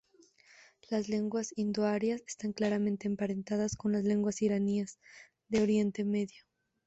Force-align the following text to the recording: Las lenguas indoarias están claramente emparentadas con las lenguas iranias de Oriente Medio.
Las 0.89 1.09
lenguas 1.09 1.53
indoarias 1.55 2.23
están 2.25 2.53
claramente 2.53 3.07
emparentadas 3.07 3.75
con 3.75 3.91
las 3.91 4.03
lenguas 4.03 4.41
iranias 4.41 4.97
de 5.49 5.61
Oriente 5.61 6.03
Medio. 6.03 6.43